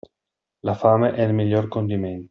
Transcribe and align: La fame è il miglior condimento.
La 0.61 0.73
fame 0.73 1.13
è 1.13 1.21
il 1.21 1.31
miglior 1.31 1.67
condimento. 1.67 2.19